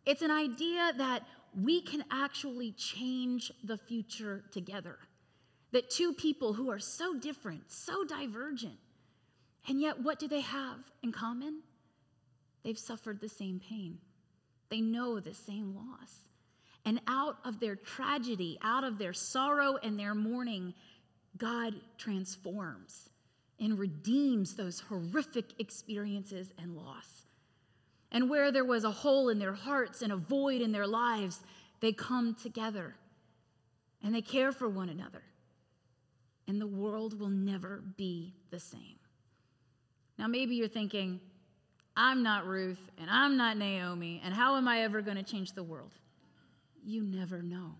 It's 0.05 0.21
an 0.21 0.31
idea 0.31 0.93
that 0.97 1.23
we 1.59 1.81
can 1.81 2.03
actually 2.11 2.71
change 2.73 3.51
the 3.63 3.77
future 3.77 4.43
together. 4.51 4.97
That 5.71 5.89
two 5.89 6.13
people 6.13 6.53
who 6.53 6.71
are 6.71 6.79
so 6.79 7.13
different, 7.15 7.71
so 7.71 8.03
divergent, 8.03 8.77
and 9.67 9.79
yet, 9.79 10.01
what 10.01 10.19
do 10.19 10.27
they 10.27 10.41
have 10.41 10.79
in 11.03 11.11
common? 11.11 11.61
They've 12.63 12.77
suffered 12.77 13.21
the 13.21 13.29
same 13.29 13.59
pain, 13.59 13.99
they 14.69 14.81
know 14.81 15.19
the 15.19 15.33
same 15.33 15.75
loss. 15.75 16.25
And 16.85 17.01
out 17.07 17.37
of 17.43 17.59
their 17.59 17.75
tragedy, 17.75 18.57
out 18.61 18.83
of 18.83 18.97
their 18.97 19.13
sorrow 19.13 19.77
and 19.83 19.99
their 19.99 20.15
mourning, 20.15 20.73
God 21.37 21.75
transforms 21.97 23.09
and 23.59 23.77
redeems 23.77 24.55
those 24.55 24.79
horrific 24.79 25.59
experiences 25.59 26.53
and 26.57 26.75
loss. 26.75 27.18
And 28.11 28.29
where 28.29 28.51
there 28.51 28.65
was 28.65 28.83
a 28.83 28.91
hole 28.91 29.29
in 29.29 29.39
their 29.39 29.53
hearts 29.53 30.01
and 30.01 30.11
a 30.11 30.17
void 30.17 30.61
in 30.61 30.71
their 30.71 30.87
lives, 30.87 31.41
they 31.79 31.91
come 31.91 32.35
together 32.35 32.95
and 34.03 34.13
they 34.13 34.21
care 34.21 34.51
for 34.51 34.67
one 34.67 34.89
another. 34.89 35.21
And 36.47 36.59
the 36.59 36.67
world 36.67 37.19
will 37.19 37.29
never 37.29 37.83
be 37.97 38.33
the 38.49 38.59
same. 38.59 38.97
Now, 40.17 40.27
maybe 40.27 40.55
you're 40.55 40.67
thinking, 40.67 41.19
I'm 41.95 42.23
not 42.23 42.47
Ruth 42.47 42.79
and 42.99 43.09
I'm 43.09 43.37
not 43.37 43.57
Naomi, 43.57 44.21
and 44.23 44.33
how 44.33 44.55
am 44.55 44.67
I 44.67 44.81
ever 44.81 45.01
going 45.01 45.17
to 45.17 45.23
change 45.23 45.53
the 45.53 45.63
world? 45.63 45.91
You 46.83 47.03
never 47.03 47.41
know. 47.41 47.75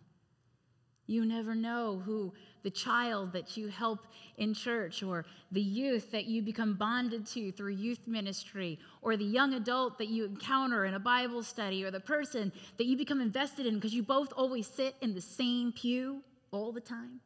You 1.10 1.26
never 1.26 1.56
know 1.56 2.04
who 2.06 2.32
the 2.62 2.70
child 2.70 3.34
that 3.34 3.58
you 3.58 3.68
help 3.68 4.06
in 4.38 4.54
church, 4.54 5.02
or 5.02 5.26
the 5.52 5.60
youth 5.60 6.12
that 6.12 6.26
you 6.26 6.44
become 6.44 6.76
bonded 6.76 7.26
to 7.28 7.52
through 7.52 7.72
youth 7.74 8.02
ministry, 8.06 8.78
or 9.02 9.18
the 9.18 9.26
young 9.26 9.56
adult 9.56 9.98
that 9.98 10.10
you 10.10 10.26
encounter 10.26 10.86
in 10.86 10.94
a 10.94 11.00
Bible 11.00 11.42
study, 11.42 11.84
or 11.84 11.90
the 11.90 12.00
person 12.00 12.52
that 12.78 12.86
you 12.86 12.96
become 12.96 13.22
invested 13.22 13.66
in 13.66 13.74
because 13.74 13.92
you 13.92 14.04
both 14.04 14.32
always 14.38 14.68
sit 14.68 14.94
in 15.02 15.16
the 15.16 15.22
same 15.22 15.72
pew 15.72 16.22
all 16.52 16.72
the 16.72 16.80
time. 16.80 17.22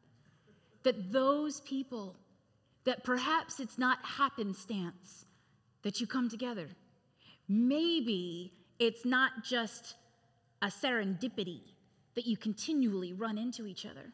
That 0.84 1.12
those 1.12 1.60
people 1.60 2.16
that 2.84 3.04
perhaps 3.04 3.60
it's 3.60 3.76
not 3.76 3.98
happenstance 4.02 5.26
that 5.82 6.00
you 6.00 6.06
come 6.06 6.30
together. 6.30 6.68
Maybe 7.48 8.54
it's 8.78 9.04
not 9.04 9.44
just 9.44 9.96
a 10.62 10.68
serendipity 10.68 11.73
that 12.14 12.26
you 12.26 12.36
continually 12.36 13.12
run 13.12 13.38
into 13.38 13.66
each 13.66 13.86
other. 13.86 14.12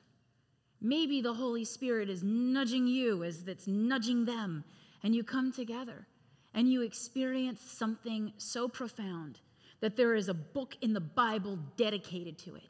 Maybe 0.80 1.20
the 1.20 1.34
Holy 1.34 1.64
Spirit 1.64 2.08
is 2.08 2.22
nudging 2.22 2.86
you 2.86 3.22
as 3.22 3.44
that's 3.44 3.66
nudging 3.66 4.24
them, 4.24 4.64
and 5.02 5.14
you 5.14 5.22
come 5.22 5.52
together 5.52 6.06
and 6.54 6.70
you 6.70 6.82
experience 6.82 7.60
something 7.60 8.32
so 8.38 8.68
profound 8.68 9.40
that 9.80 9.96
there 9.96 10.14
is 10.14 10.28
a 10.28 10.34
book 10.34 10.76
in 10.80 10.92
the 10.92 11.00
Bible 11.00 11.58
dedicated 11.76 12.38
to 12.38 12.56
it. 12.56 12.68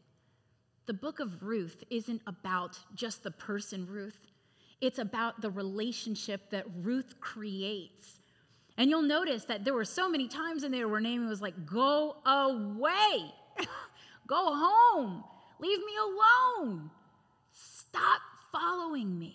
The 0.87 0.95
book 0.95 1.21
of 1.21 1.43
Ruth 1.43 1.83
isn't 1.91 2.23
about 2.27 2.79
just 2.95 3.23
the 3.23 3.31
person 3.31 3.87
Ruth, 3.87 4.19
it's 4.81 4.99
about 4.99 5.41
the 5.41 5.51
relationship 5.51 6.51
that 6.51 6.65
Ruth 6.83 7.21
creates. 7.21 8.19
And 8.77 8.89
you'll 8.89 9.03
notice 9.03 9.45
that 9.45 9.65
there 9.65 9.75
were 9.75 9.85
so 9.85 10.09
many 10.09 10.27
times 10.27 10.65
in 10.65 10.73
there 10.73 10.89
where 10.89 11.01
Naomi 11.01 11.27
was 11.27 11.43
like, 11.43 11.67
Go 11.67 12.17
away, 12.25 13.33
go 14.31 14.55
home, 14.55 15.25
leave 15.59 15.81
me 15.81 15.93
alone, 16.01 16.91
stop 17.53 18.23
following 18.53 19.19
me. 19.19 19.35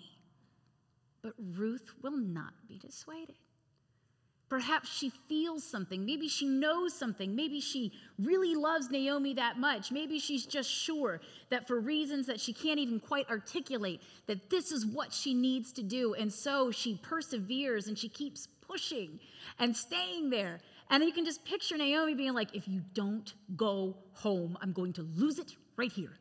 But 1.22 1.34
Ruth 1.38 1.92
will 2.02 2.18
not 2.18 2.54
be 2.68 2.80
dissuaded. 2.80 3.36
Perhaps 4.48 4.96
she 4.96 5.12
feels 5.28 5.64
something. 5.64 6.06
Maybe 6.06 6.28
she 6.28 6.46
knows 6.46 6.94
something. 6.94 7.36
Maybe 7.36 7.60
she 7.60 7.92
really 8.20 8.54
loves 8.54 8.92
Naomi 8.92 9.34
that 9.34 9.58
much. 9.58 9.92
Maybe 9.92 10.20
she's 10.20 10.46
just 10.46 10.70
sure 10.70 11.20
that 11.50 11.68
for 11.68 11.80
reasons 11.80 12.28
that 12.28 12.40
she 12.40 12.54
can't 12.54 12.80
even 12.80 13.00
quite 13.00 13.28
articulate, 13.28 14.02
that 14.28 14.52
this 14.52 14.72
is 14.72 14.86
what 14.86 15.12
she 15.12 15.34
needs 15.34 15.72
to 15.74 15.84
do. 15.84 16.14
And 16.14 16.32
so 16.32 16.70
she 16.70 17.00
perseveres 17.02 17.88
and 17.88 17.98
she 17.98 18.08
keeps 18.08 18.48
pushing 18.62 19.20
and 19.58 19.76
staying 19.76 20.30
there. 20.30 20.60
And 20.90 21.04
you 21.04 21.12
can 21.12 21.26
just 21.26 21.44
picture 21.46 21.78
Naomi 21.78 22.14
being 22.14 22.34
like, 22.34 22.56
if 22.56 22.68
you 22.68 22.82
don't 22.94 23.34
go 23.56 23.98
home, 24.14 24.58
I'm 24.62 24.72
going 24.72 24.94
to 24.94 25.02
lose 25.02 25.40
it 25.40 25.56
right 25.78 25.92
here. 25.92 26.14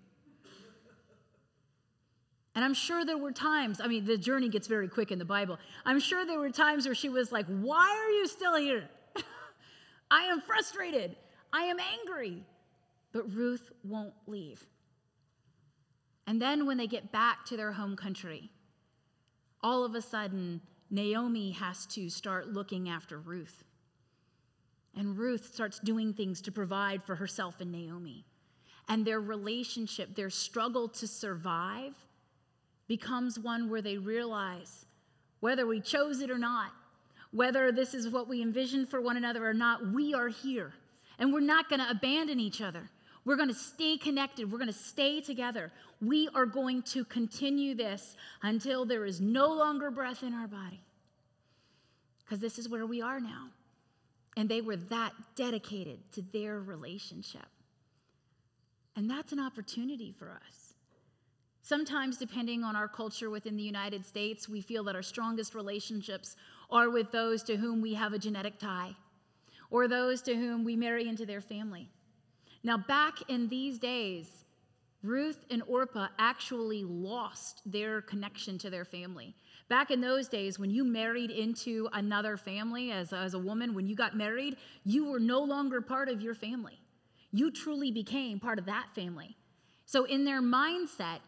And 2.55 2.65
I'm 2.65 2.75
sure 2.75 3.05
there 3.05 3.19
were 3.19 3.33
times, 3.33 3.81
I 3.81 3.89
mean, 3.89 4.05
the 4.05 4.17
journey 4.17 4.49
gets 4.49 4.69
very 4.69 4.89
quick 4.89 5.11
in 5.11 5.19
the 5.19 5.25
Bible. 5.25 5.59
I'm 5.85 5.99
sure 5.99 6.25
there 6.25 6.39
were 6.39 6.51
times 6.51 6.87
where 6.87 6.95
she 6.95 7.09
was 7.09 7.33
like, 7.33 7.47
Why 7.47 7.91
are 8.05 8.11
you 8.11 8.29
still 8.29 8.57
here? 8.57 8.89
I 10.11 10.23
am 10.25 10.41
frustrated. 10.41 11.17
I 11.53 11.65
am 11.65 11.79
angry. 11.81 12.45
But 13.13 13.33
Ruth 13.35 13.71
won't 13.83 14.15
leave. 14.27 14.65
And 16.27 16.41
then 16.41 16.65
when 16.67 16.79
they 16.79 16.87
get 16.87 17.13
back 17.13 17.45
to 17.47 17.57
their 17.57 17.73
home 17.73 17.97
country, 17.97 18.51
all 19.61 19.85
of 19.85 19.95
a 19.95 20.03
sudden, 20.03 20.61
Naomi 20.91 21.51
has 21.53 21.87
to 21.87 22.09
start 22.09 22.49
looking 22.49 22.89
after 22.89 23.19
Ruth. 23.19 23.65
And 24.97 25.19
Ruth 25.19 25.53
starts 25.53 25.79
doing 25.81 26.13
things 26.13 26.41
to 26.43 26.53
provide 26.53 27.03
for 27.03 27.15
herself 27.15 27.61
and 27.61 27.73
Naomi. 27.73 28.25
And 28.89 29.05
their 29.05 29.21
relationship, 29.21 30.15
their 30.15 30.31
struggle 30.31 30.89
to 30.89 31.09
survive, 31.09 31.95
becomes 32.87 33.39
one 33.39 33.71
where 33.71 33.83
they 33.83 33.97
realize 33.97 34.85
whether 35.41 35.67
we 35.67 35.81
chose 35.81 36.21
it 36.21 36.31
or 36.31 36.39
not, 36.39 36.71
whether 37.33 37.73
this 37.73 37.95
is 37.95 38.09
what 38.09 38.29
we 38.29 38.41
envisioned 38.41 38.89
for 38.89 39.01
one 39.01 39.17
another 39.17 39.47
or 39.47 39.55
not, 39.55 39.93
we 39.93 40.15
are 40.15 40.29
here. 40.29 40.73
And 41.19 41.33
we're 41.33 41.41
not 41.41 41.69
going 41.69 41.81
to 41.81 41.91
abandon 41.91 42.41
each 42.41 42.61
other. 42.61 42.89
We're 43.25 43.37
going 43.37 43.49
to 43.49 43.55
stay 43.55 43.97
connected. 43.97 44.51
We're 44.51 44.59
going 44.59 44.73
to 44.73 44.79
stay 44.79 45.21
together. 45.21 45.73
We 46.01 46.29
are 46.35 46.47
going 46.47 46.83
to 46.83 47.05
continue 47.05 47.75
this 47.75 48.17
until 48.43 48.85
there 48.85 49.05
is 49.05 49.21
no 49.21 49.49
longer 49.53 49.91
breath 49.91 50.23
in 50.23 50.35
our 50.35 50.47
body. 50.47 50.81
Because 52.25 52.39
this 52.39 52.59
is 52.59 52.69
where 52.69 52.87
we 52.87 53.01
are 53.03 53.21
now. 53.21 53.49
And 54.37 54.49
they 54.49 54.61
were 54.61 54.77
that 54.77 55.13
dedicated 55.37 56.13
to 56.13 56.23
their 56.33 56.61
relationship. 56.61 57.47
And 58.97 59.09
that's 59.09 59.33
an 59.33 59.41
opportunity 59.41 60.13
for 60.17 60.31
us. 60.31 60.75
Sometimes, 61.63 62.19
depending 62.19 62.63
on 62.63 62.77
our 62.77 62.89
culture 62.89 63.31
within 63.31 63.57
the 63.57 63.63
United 63.63 64.05
States, 64.05 64.49
we 64.49 64.61
feel 64.61 64.85
that 64.85 64.95
our 64.95 65.03
strongest 65.03 65.55
relationships 65.55 66.37
are 66.71 66.91
with 66.91 67.11
those 67.11 67.43
to 67.45 67.57
whom 67.57 67.81
we 67.81 67.95
have 67.95 68.13
a 68.13 68.19
genetic 68.19 68.59
tie 68.59 68.95
or 69.71 69.89
those 69.89 70.21
to 70.23 70.35
whom 70.35 70.63
we 70.63 70.77
marry 70.77 71.09
into 71.09 71.25
their 71.25 71.41
family. 71.41 71.89
Now, 72.63 72.77
back 72.77 73.19
in 73.29 73.49
these 73.49 73.79
days, 73.79 74.45
Ruth 75.03 75.45
and 75.51 75.63
Orpah 75.67 76.09
actually 76.19 76.85
lost 76.85 77.61
their 77.67 78.01
connection 78.01 78.59
to 78.59 78.71
their 78.71 78.85
family. 78.85 79.35
Back 79.69 79.91
in 79.91 80.01
those 80.01 80.29
days, 80.29 80.59
when 80.59 80.71
you 80.71 80.85
married 80.85 81.31
into 81.31 81.89
another 81.93 82.37
family 82.37 82.91
as, 82.91 83.13
as 83.13 83.35
a 83.35 83.39
woman, 83.39 83.75
when 83.75 83.87
you 83.87 83.97
got 83.97 84.17
married, 84.17 84.57
you 84.85 85.11
were 85.11 85.19
no 85.19 85.41
longer 85.41 85.81
part 85.81 86.09
of 86.09 86.21
your 86.21 86.35
family. 86.35 86.79
You 87.33 87.51
truly 87.51 87.91
became 87.91 88.39
part 88.39 88.59
of 88.59 88.67
that 88.67 88.89
family. 88.95 89.37
So, 89.87 90.05
in 90.05 90.25
their 90.25 90.43
mindset, 90.43 91.21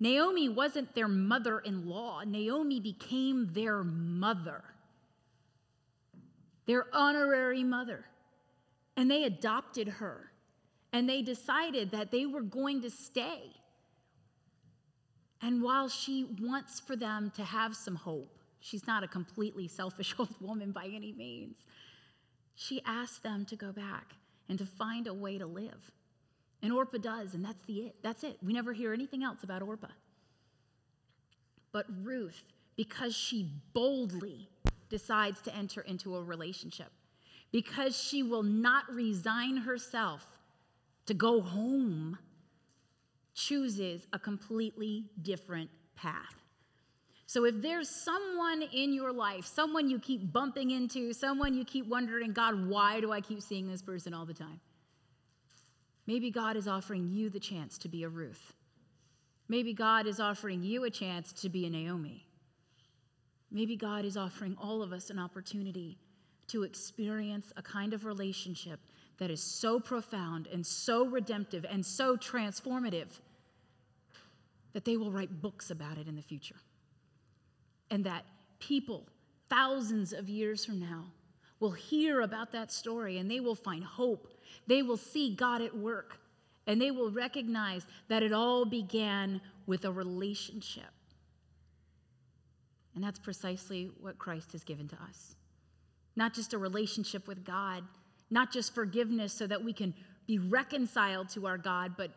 Naomi 0.00 0.48
wasn't 0.48 0.94
their 0.94 1.08
mother 1.08 1.60
in 1.60 1.88
law, 1.88 2.22
Naomi 2.24 2.80
became 2.80 3.52
their 3.52 3.82
mother, 3.84 4.62
their 6.66 6.86
honorary 6.92 7.64
mother. 7.64 8.04
And 8.96 9.10
they 9.10 9.24
adopted 9.24 9.88
her. 9.88 10.30
And 10.92 11.08
they 11.08 11.22
decided 11.22 11.90
that 11.90 12.12
they 12.12 12.26
were 12.26 12.42
going 12.42 12.82
to 12.82 12.90
stay. 12.90 13.50
And 15.42 15.62
while 15.62 15.88
she 15.88 16.26
wants 16.40 16.80
for 16.80 16.96
them 16.96 17.32
to 17.36 17.44
have 17.44 17.76
some 17.76 17.96
hope, 17.96 18.38
she's 18.60 18.86
not 18.86 19.04
a 19.04 19.08
completely 19.08 19.68
selfish 19.68 20.14
old 20.18 20.34
woman 20.40 20.72
by 20.72 20.86
any 20.86 21.12
means. 21.12 21.56
She 22.56 22.80
asks 22.86 23.18
them 23.18 23.44
to 23.46 23.56
go 23.56 23.72
back 23.72 24.14
and 24.48 24.58
to 24.58 24.66
find 24.66 25.06
a 25.06 25.14
way 25.14 25.38
to 25.38 25.46
live. 25.46 25.90
And 26.62 26.72
Orpah 26.72 26.98
does, 26.98 27.34
and 27.34 27.44
that's 27.44 27.62
the 27.64 27.80
it. 27.80 27.96
That's 28.02 28.24
it. 28.24 28.38
We 28.42 28.52
never 28.52 28.72
hear 28.72 28.92
anything 28.92 29.22
else 29.22 29.42
about 29.42 29.62
Orpah. 29.62 29.88
But 31.72 31.86
Ruth, 32.02 32.42
because 32.76 33.14
she 33.14 33.50
boldly 33.72 34.48
decides 34.88 35.40
to 35.42 35.54
enter 35.54 35.82
into 35.82 36.16
a 36.16 36.22
relationship, 36.22 36.90
because 37.52 38.00
she 38.00 38.22
will 38.22 38.42
not 38.42 38.84
resign 38.90 39.58
herself 39.58 40.26
to 41.06 41.14
go 41.14 41.40
home 41.40 42.18
chooses 43.34 44.06
a 44.12 44.18
completely 44.18 45.06
different 45.20 45.70
path. 45.96 46.34
So 47.26 47.44
if 47.44 47.60
there's 47.62 47.88
someone 47.88 48.62
in 48.62 48.92
your 48.92 49.12
life, 49.12 49.46
someone 49.46 49.88
you 49.88 49.98
keep 49.98 50.32
bumping 50.32 50.70
into, 50.70 51.12
someone 51.12 51.54
you 51.54 51.64
keep 51.64 51.86
wondering, 51.86 52.32
God, 52.32 52.68
why 52.68 53.00
do 53.00 53.12
I 53.12 53.20
keep 53.20 53.42
seeing 53.42 53.66
this 53.66 53.82
person 53.82 54.14
all 54.14 54.26
the 54.26 54.34
time? 54.34 54.60
Maybe 56.06 56.30
God 56.30 56.56
is 56.56 56.68
offering 56.68 57.08
you 57.08 57.30
the 57.30 57.40
chance 57.40 57.78
to 57.78 57.88
be 57.88 58.04
a 58.04 58.08
Ruth. 58.08 58.52
Maybe 59.48 59.72
God 59.72 60.06
is 60.06 60.20
offering 60.20 60.62
you 60.62 60.84
a 60.84 60.90
chance 60.90 61.32
to 61.32 61.48
be 61.48 61.66
a 61.66 61.70
Naomi. 61.70 62.26
Maybe 63.50 63.76
God 63.76 64.04
is 64.04 64.16
offering 64.16 64.56
all 64.60 64.82
of 64.82 64.92
us 64.92 65.10
an 65.10 65.18
opportunity 65.18 65.98
to 66.48 66.62
experience 66.62 67.52
a 67.56 67.62
kind 67.62 67.94
of 67.94 68.04
relationship 68.04 68.80
that 69.18 69.30
is 69.30 69.42
so 69.42 69.78
profound 69.78 70.48
and 70.52 70.66
so 70.66 71.06
redemptive 71.06 71.64
and 71.68 71.84
so 71.84 72.16
transformative 72.16 73.20
that 74.72 74.84
they 74.84 74.96
will 74.96 75.10
write 75.10 75.40
books 75.40 75.70
about 75.70 75.98
it 75.98 76.08
in 76.08 76.16
the 76.16 76.22
future. 76.22 76.56
And 77.90 78.04
that 78.04 78.24
people, 78.58 79.06
thousands 79.48 80.12
of 80.12 80.28
years 80.28 80.64
from 80.64 80.80
now, 80.80 81.04
will 81.60 81.70
hear 81.70 82.22
about 82.22 82.52
that 82.52 82.72
story 82.72 83.18
and 83.18 83.30
they 83.30 83.40
will 83.40 83.54
find 83.54 83.84
hope. 83.84 84.28
They 84.66 84.82
will 84.82 84.96
see 84.96 85.34
God 85.34 85.62
at 85.62 85.76
work 85.76 86.18
and 86.66 86.80
they 86.80 86.90
will 86.90 87.10
recognize 87.10 87.86
that 88.08 88.22
it 88.22 88.32
all 88.32 88.64
began 88.64 89.40
with 89.66 89.84
a 89.84 89.92
relationship. 89.92 90.84
And 92.94 93.02
that's 93.02 93.18
precisely 93.18 93.90
what 94.00 94.18
Christ 94.18 94.52
has 94.52 94.64
given 94.64 94.88
to 94.88 94.96
us. 95.08 95.36
Not 96.16 96.32
just 96.32 96.54
a 96.54 96.58
relationship 96.58 97.26
with 97.26 97.44
God, 97.44 97.82
not 98.34 98.52
just 98.52 98.74
forgiveness 98.74 99.32
so 99.32 99.46
that 99.46 99.62
we 99.64 99.72
can 99.72 99.94
be 100.26 100.38
reconciled 100.40 101.28
to 101.28 101.46
our 101.46 101.56
God, 101.56 101.94
but 101.96 102.10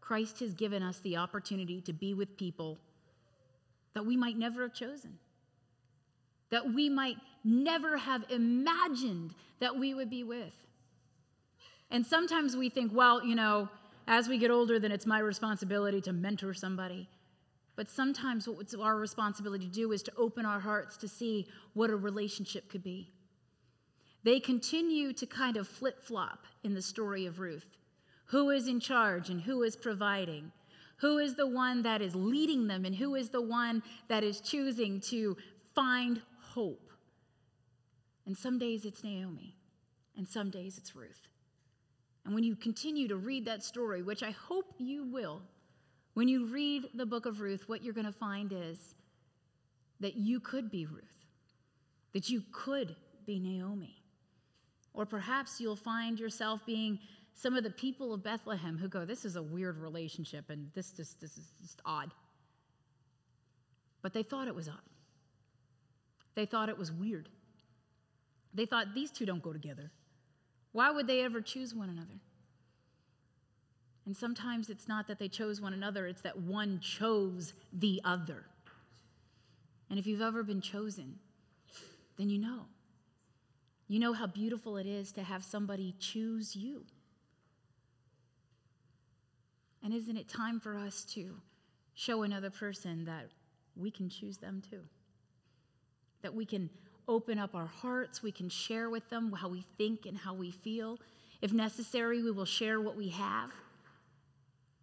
Christ 0.00 0.38
has 0.38 0.54
given 0.54 0.80
us 0.80 1.00
the 1.00 1.16
opportunity 1.16 1.80
to 1.80 1.92
be 1.92 2.14
with 2.14 2.36
people 2.36 2.78
that 3.92 4.06
we 4.06 4.16
might 4.16 4.38
never 4.38 4.62
have 4.62 4.72
chosen, 4.72 5.18
that 6.50 6.72
we 6.72 6.88
might 6.88 7.16
never 7.42 7.96
have 7.96 8.24
imagined 8.30 9.34
that 9.58 9.76
we 9.76 9.92
would 9.92 10.08
be 10.08 10.22
with. 10.22 10.54
And 11.90 12.06
sometimes 12.06 12.56
we 12.56 12.68
think, 12.68 12.92
well, 12.94 13.24
you 13.24 13.34
know, 13.34 13.68
as 14.06 14.28
we 14.28 14.38
get 14.38 14.52
older, 14.52 14.78
then 14.78 14.92
it's 14.92 15.06
my 15.06 15.18
responsibility 15.18 16.00
to 16.02 16.12
mentor 16.12 16.54
somebody. 16.54 17.08
But 17.74 17.90
sometimes 17.90 18.48
what's 18.48 18.74
our 18.74 18.96
responsibility 18.96 19.66
to 19.66 19.72
do 19.72 19.90
is 19.90 20.04
to 20.04 20.12
open 20.16 20.46
our 20.46 20.60
hearts 20.60 20.96
to 20.98 21.08
see 21.08 21.48
what 21.74 21.90
a 21.90 21.96
relationship 21.96 22.70
could 22.70 22.84
be. 22.84 23.10
They 24.26 24.40
continue 24.40 25.12
to 25.12 25.24
kind 25.24 25.56
of 25.56 25.68
flip 25.68 26.02
flop 26.02 26.46
in 26.64 26.74
the 26.74 26.82
story 26.82 27.26
of 27.26 27.38
Ruth. 27.38 27.76
Who 28.24 28.50
is 28.50 28.66
in 28.66 28.80
charge 28.80 29.30
and 29.30 29.40
who 29.40 29.62
is 29.62 29.76
providing? 29.76 30.50
Who 30.96 31.18
is 31.18 31.36
the 31.36 31.46
one 31.46 31.84
that 31.84 32.02
is 32.02 32.16
leading 32.16 32.66
them 32.66 32.84
and 32.84 32.96
who 32.96 33.14
is 33.14 33.28
the 33.28 33.40
one 33.40 33.84
that 34.08 34.24
is 34.24 34.40
choosing 34.40 35.00
to 35.02 35.36
find 35.76 36.20
hope? 36.40 36.90
And 38.26 38.36
some 38.36 38.58
days 38.58 38.84
it's 38.84 39.04
Naomi, 39.04 39.54
and 40.16 40.26
some 40.26 40.50
days 40.50 40.76
it's 40.76 40.96
Ruth. 40.96 41.28
And 42.24 42.34
when 42.34 42.42
you 42.42 42.56
continue 42.56 43.06
to 43.06 43.16
read 43.16 43.44
that 43.44 43.62
story, 43.62 44.02
which 44.02 44.24
I 44.24 44.32
hope 44.32 44.74
you 44.78 45.04
will, 45.04 45.40
when 46.14 46.26
you 46.26 46.46
read 46.46 46.88
the 46.94 47.06
book 47.06 47.26
of 47.26 47.40
Ruth, 47.40 47.68
what 47.68 47.84
you're 47.84 47.94
going 47.94 48.06
to 48.06 48.10
find 48.10 48.52
is 48.52 48.96
that 50.00 50.16
you 50.16 50.40
could 50.40 50.68
be 50.68 50.84
Ruth, 50.84 51.26
that 52.12 52.28
you 52.28 52.42
could 52.50 52.96
be 53.24 53.38
Naomi. 53.38 54.02
Or 54.96 55.04
perhaps 55.04 55.60
you'll 55.60 55.76
find 55.76 56.18
yourself 56.18 56.64
being 56.64 56.98
some 57.34 57.54
of 57.54 57.62
the 57.62 57.70
people 57.70 58.14
of 58.14 58.24
Bethlehem 58.24 58.78
who 58.78 58.88
go, 58.88 59.04
This 59.04 59.26
is 59.26 59.36
a 59.36 59.42
weird 59.42 59.78
relationship 59.78 60.48
and 60.48 60.70
this, 60.74 60.90
just, 60.90 61.20
this 61.20 61.36
is 61.36 61.52
just 61.60 61.80
odd. 61.84 62.10
But 64.00 64.14
they 64.14 64.22
thought 64.22 64.48
it 64.48 64.54
was 64.54 64.68
odd. 64.68 64.80
They 66.34 66.46
thought 66.46 66.70
it 66.70 66.78
was 66.78 66.90
weird. 66.90 67.28
They 68.54 68.64
thought 68.64 68.94
these 68.94 69.10
two 69.10 69.26
don't 69.26 69.42
go 69.42 69.52
together. 69.52 69.90
Why 70.72 70.90
would 70.90 71.06
they 71.06 71.20
ever 71.20 71.42
choose 71.42 71.74
one 71.74 71.90
another? 71.90 72.20
And 74.06 74.16
sometimes 74.16 74.70
it's 74.70 74.88
not 74.88 75.08
that 75.08 75.18
they 75.18 75.28
chose 75.28 75.60
one 75.60 75.74
another, 75.74 76.06
it's 76.06 76.22
that 76.22 76.38
one 76.38 76.80
chose 76.80 77.52
the 77.72 78.00
other. 78.04 78.44
And 79.90 79.98
if 79.98 80.06
you've 80.06 80.22
ever 80.22 80.42
been 80.42 80.60
chosen, 80.60 81.18
then 82.16 82.30
you 82.30 82.38
know. 82.38 82.66
You 83.88 84.00
know 84.00 84.12
how 84.12 84.26
beautiful 84.26 84.76
it 84.76 84.86
is 84.86 85.12
to 85.12 85.22
have 85.22 85.44
somebody 85.44 85.94
choose 85.98 86.56
you. 86.56 86.84
And 89.82 89.94
isn't 89.94 90.16
it 90.16 90.28
time 90.28 90.58
for 90.58 90.76
us 90.76 91.04
to 91.14 91.36
show 91.94 92.22
another 92.22 92.50
person 92.50 93.04
that 93.04 93.26
we 93.76 93.90
can 93.90 94.08
choose 94.08 94.38
them 94.38 94.62
too? 94.68 94.80
That 96.22 96.34
we 96.34 96.44
can 96.44 96.68
open 97.06 97.38
up 97.38 97.54
our 97.54 97.66
hearts, 97.66 98.22
we 98.22 98.32
can 98.32 98.48
share 98.48 98.90
with 98.90 99.08
them 99.10 99.32
how 99.32 99.48
we 99.48 99.64
think 99.78 100.06
and 100.06 100.18
how 100.18 100.34
we 100.34 100.50
feel. 100.50 100.98
If 101.40 101.52
necessary, 101.52 102.20
we 102.22 102.32
will 102.32 102.44
share 102.44 102.80
what 102.80 102.96
we 102.96 103.10
have. 103.10 103.50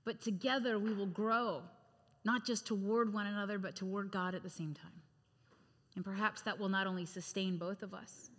But 0.06 0.22
together 0.22 0.80
we 0.80 0.94
will 0.94 1.08
grow, 1.08 1.64
not 2.24 2.46
just 2.46 2.66
toward 2.66 3.14
one 3.14 3.28
another, 3.28 3.58
but 3.58 3.76
toward 3.76 4.12
God 4.12 4.36
at 4.36 4.44
the 4.44 4.50
same 4.50 4.74
time. 4.74 5.02
And 5.96 6.06
perhaps 6.06 6.42
that 6.44 6.58
will 6.58 6.70
not 6.70 6.88
only 6.88 7.06
sustain 7.06 7.58
both 7.58 7.84
of 7.84 7.94
us, 7.94 8.30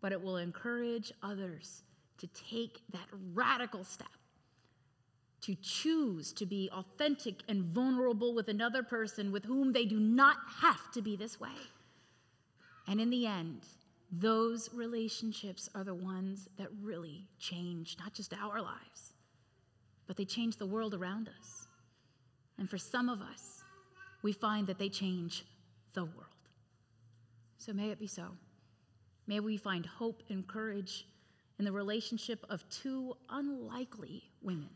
but 0.00 0.12
it 0.12 0.22
will 0.22 0.36
encourage 0.36 1.12
others 1.22 1.82
to 2.18 2.26
take 2.28 2.80
that 2.92 3.06
radical 3.34 3.84
step 3.84 4.08
to 5.46 5.54
choose 5.62 6.32
to 6.32 6.44
be 6.44 6.68
authentic 6.72 7.36
and 7.48 7.62
vulnerable 7.62 8.34
with 8.34 8.48
another 8.48 8.82
person 8.82 9.30
with 9.30 9.44
whom 9.44 9.72
they 9.72 9.84
do 9.84 10.00
not 10.00 10.36
have 10.60 10.90
to 10.92 11.00
be 11.00 11.14
this 11.14 11.38
way. 11.38 11.48
And 12.88 13.00
in 13.00 13.10
the 13.10 13.28
end, 13.28 13.60
those 14.10 14.70
relationships 14.74 15.68
are 15.72 15.84
the 15.84 15.94
ones 15.94 16.48
that 16.58 16.66
really 16.82 17.28
change 17.38 17.96
not 18.00 18.12
just 18.12 18.34
our 18.34 18.60
lives, 18.60 19.12
but 20.08 20.16
they 20.16 20.24
change 20.24 20.56
the 20.56 20.66
world 20.66 20.94
around 20.94 21.28
us. 21.28 21.68
And 22.58 22.68
for 22.68 22.78
some 22.78 23.08
of 23.08 23.20
us, 23.20 23.62
we 24.22 24.32
find 24.32 24.66
that 24.66 24.78
they 24.78 24.88
change 24.88 25.44
the 25.92 26.04
world. 26.04 26.26
So 27.58 27.72
may 27.72 27.90
it 27.90 28.00
be 28.00 28.08
so. 28.08 28.30
May 29.26 29.40
we 29.40 29.56
find 29.56 29.84
hope 29.84 30.22
and 30.28 30.46
courage 30.46 31.06
in 31.58 31.64
the 31.64 31.72
relationship 31.72 32.44
of 32.48 32.68
two 32.68 33.16
unlikely 33.28 34.30
women 34.42 34.70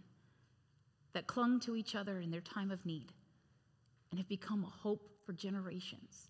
that 1.13 1.27
clung 1.27 1.61
to 1.61 1.77
each 1.77 1.95
other 1.95 2.19
in 2.21 2.31
their 2.31 2.41
time 2.41 2.71
of 2.71 2.85
need 2.87 3.13
and 4.11 4.19
have 4.19 4.29
become 4.29 4.65
a 4.65 4.83
hope 4.83 5.09
for 5.25 5.33
generations 5.33 6.29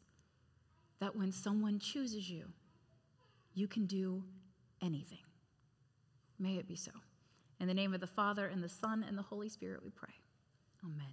that 1.00 1.16
when 1.16 1.32
someone 1.32 1.78
chooses 1.78 2.30
you, 2.30 2.44
you 3.54 3.66
can 3.66 3.86
do 3.86 4.22
anything. 4.82 5.18
May 6.38 6.56
it 6.56 6.68
be 6.68 6.76
so. 6.76 6.92
In 7.58 7.68
the 7.68 7.74
name 7.74 7.92
of 7.92 8.00
the 8.00 8.06
Father, 8.06 8.46
and 8.46 8.62
the 8.62 8.68
Son, 8.68 9.04
and 9.06 9.16
the 9.16 9.22
Holy 9.22 9.48
Spirit, 9.48 9.82
we 9.82 9.90
pray. 9.90 10.14
Amen. 10.82 11.12